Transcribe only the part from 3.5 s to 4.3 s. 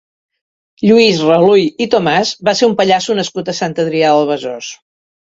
a Sant Adrià de